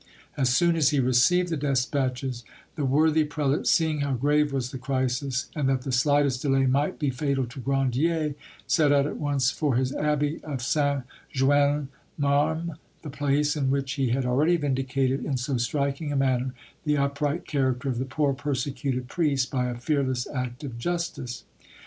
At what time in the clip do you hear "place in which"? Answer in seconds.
13.11-13.91